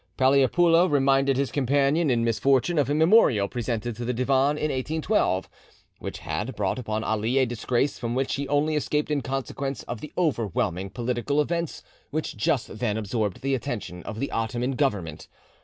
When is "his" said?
1.37-1.51